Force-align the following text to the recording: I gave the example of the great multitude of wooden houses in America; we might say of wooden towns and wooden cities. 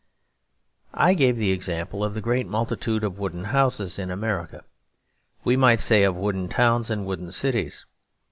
I 0.95 1.13
gave 1.13 1.37
the 1.37 1.51
example 1.51 2.03
of 2.03 2.15
the 2.15 2.21
great 2.21 2.47
multitude 2.47 3.03
of 3.03 3.19
wooden 3.19 3.43
houses 3.43 3.99
in 3.99 4.09
America; 4.09 4.63
we 5.43 5.55
might 5.55 5.79
say 5.79 6.01
of 6.05 6.15
wooden 6.15 6.49
towns 6.49 6.89
and 6.89 7.05
wooden 7.05 7.31
cities. 7.31 7.85